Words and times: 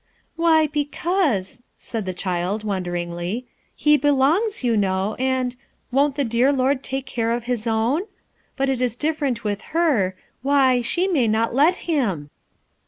"Why, 0.35 0.65
because," 0.65 1.61
said 1.77 2.07
the 2.07 2.13
child, 2.15 2.63
wondaiagty. 2.63 3.43
"he 3.75 3.97
belongs, 3.97 4.63
you 4.63 4.75
know, 4.75 5.15
and— 5.19 5.55
won't 5.91 6.15
the 6.15 6.23
dear 6.23 6.51
Lord 6.51 6.81
take 6.81 7.05
care 7.05 7.29
of 7.29 7.43
his 7.43 7.67
own? 7.67 8.05
But 8.57 8.67
it 8.67 8.81
is 8.81 8.95
different 8.95 9.43
with 9.43 9.61
her,— 9.77 10.15
why, 10.41 10.81
she 10.81 11.07
may 11.07 11.27
not 11.27 11.53
let 11.53 11.75
Him!" 11.85 12.31